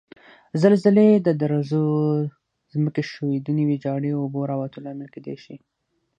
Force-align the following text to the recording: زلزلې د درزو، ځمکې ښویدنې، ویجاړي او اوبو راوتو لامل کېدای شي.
زلزلې 0.61 1.09
د 1.25 1.27
درزو، 1.41 1.83
ځمکې 2.73 3.01
ښویدنې، 3.11 3.63
ویجاړي 3.65 4.09
او 4.13 4.19
اوبو 4.25 4.41
راوتو 4.51 4.77
لامل 4.85 5.07
کېدای 5.15 5.37
شي. 5.43 5.55